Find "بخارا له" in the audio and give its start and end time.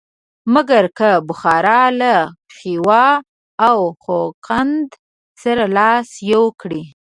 1.27-2.13